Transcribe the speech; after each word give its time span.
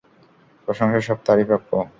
প্রশংসা 0.67 0.99
সব 1.07 1.17
তারই 1.25 1.45
প্রাপ্য। 1.45 1.71